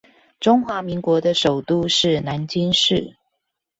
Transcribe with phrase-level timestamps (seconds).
[0.39, 3.15] 中華民國的首都是南京市